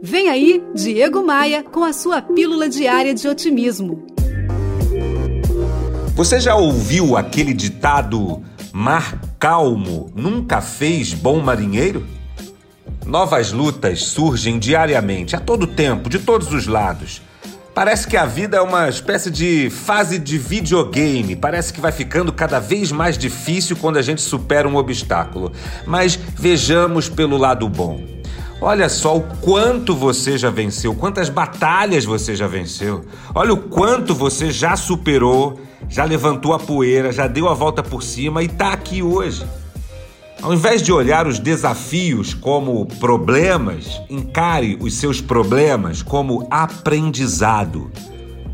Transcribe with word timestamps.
Vem 0.00 0.28
aí, 0.28 0.62
Diego 0.74 1.26
Maia, 1.26 1.64
com 1.64 1.82
a 1.82 1.92
sua 1.92 2.22
pílula 2.22 2.68
diária 2.68 3.12
de 3.12 3.26
otimismo. 3.26 4.06
Você 6.14 6.38
já 6.38 6.54
ouviu 6.54 7.16
aquele 7.16 7.52
ditado: 7.52 8.40
mar 8.72 9.20
calmo 9.40 10.12
nunca 10.14 10.60
fez 10.60 11.12
bom 11.12 11.40
marinheiro? 11.40 12.06
Novas 13.04 13.50
lutas 13.50 14.04
surgem 14.04 14.58
diariamente, 14.58 15.34
a 15.34 15.40
todo 15.40 15.66
tempo, 15.66 16.08
de 16.08 16.20
todos 16.20 16.52
os 16.52 16.68
lados. 16.68 17.20
Parece 17.74 18.06
que 18.06 18.16
a 18.16 18.24
vida 18.24 18.56
é 18.56 18.60
uma 18.60 18.88
espécie 18.88 19.30
de 19.30 19.68
fase 19.70 20.18
de 20.18 20.38
videogame. 20.38 21.34
Parece 21.34 21.72
que 21.72 21.80
vai 21.80 21.92
ficando 21.92 22.32
cada 22.32 22.60
vez 22.60 22.92
mais 22.92 23.16
difícil 23.18 23.76
quando 23.76 23.96
a 23.96 24.02
gente 24.02 24.20
supera 24.20 24.68
um 24.68 24.76
obstáculo. 24.76 25.52
Mas 25.86 26.16
vejamos 26.16 27.08
pelo 27.08 27.36
lado 27.36 27.68
bom. 27.68 28.17
Olha 28.60 28.88
só 28.88 29.16
o 29.16 29.22
quanto 29.40 29.94
você 29.94 30.36
já 30.36 30.50
venceu, 30.50 30.94
quantas 30.94 31.28
batalhas 31.28 32.04
você 32.04 32.34
já 32.34 32.48
venceu. 32.48 33.04
Olha 33.32 33.52
o 33.52 33.56
quanto 33.56 34.14
você 34.14 34.50
já 34.50 34.76
superou, 34.76 35.60
já 35.88 36.04
levantou 36.04 36.52
a 36.52 36.58
poeira, 36.58 37.12
já 37.12 37.28
deu 37.28 37.48
a 37.48 37.54
volta 37.54 37.82
por 37.82 38.02
cima 38.02 38.42
e 38.42 38.46
está 38.46 38.72
aqui 38.72 39.00
hoje. 39.02 39.46
Ao 40.42 40.52
invés 40.52 40.82
de 40.82 40.92
olhar 40.92 41.26
os 41.26 41.38
desafios 41.38 42.34
como 42.34 42.86
problemas, 42.86 44.00
encare 44.10 44.76
os 44.80 44.94
seus 44.94 45.20
problemas 45.20 46.02
como 46.02 46.46
aprendizado. 46.50 47.90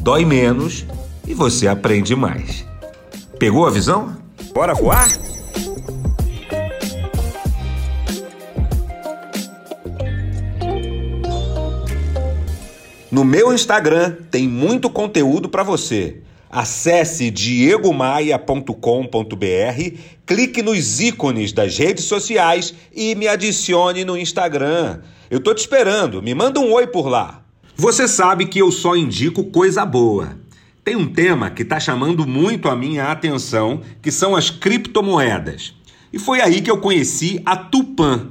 Dói 0.00 0.24
menos 0.24 0.86
e 1.26 1.34
você 1.34 1.68
aprende 1.68 2.14
mais. 2.14 2.64
Pegou 3.38 3.66
a 3.66 3.70
visão? 3.70 4.16
Bora 4.54 4.74
voar? 4.74 5.35
No 13.10 13.24
meu 13.24 13.52
Instagram 13.52 14.16
tem 14.30 14.48
muito 14.48 14.88
conteúdo 14.90 15.48
para 15.48 15.62
você. 15.62 16.22
Acesse 16.50 17.30
diegomaia.com.br, 17.30 19.98
clique 20.24 20.62
nos 20.62 21.00
ícones 21.00 21.52
das 21.52 21.78
redes 21.78 22.04
sociais 22.04 22.74
e 22.92 23.14
me 23.14 23.28
adicione 23.28 24.04
no 24.04 24.16
Instagram. 24.16 25.00
Eu 25.30 25.38
tô 25.38 25.54
te 25.54 25.58
esperando, 25.58 26.20
me 26.20 26.34
manda 26.34 26.58
um 26.58 26.72
oi 26.72 26.88
por 26.88 27.08
lá. 27.08 27.44
Você 27.76 28.08
sabe 28.08 28.46
que 28.46 28.58
eu 28.58 28.72
só 28.72 28.96
indico 28.96 29.44
coisa 29.44 29.84
boa. 29.84 30.36
Tem 30.82 30.96
um 30.96 31.06
tema 31.06 31.50
que 31.50 31.62
está 31.62 31.78
chamando 31.78 32.26
muito 32.26 32.68
a 32.68 32.74
minha 32.74 33.12
atenção, 33.12 33.82
que 34.02 34.10
são 34.10 34.34
as 34.34 34.50
criptomoedas. 34.50 35.74
E 36.12 36.18
foi 36.18 36.40
aí 36.40 36.60
que 36.60 36.70
eu 36.70 36.78
conheci 36.78 37.40
a 37.44 37.56
Tupan, 37.56 38.30